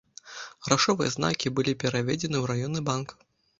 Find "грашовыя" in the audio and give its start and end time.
0.67-1.09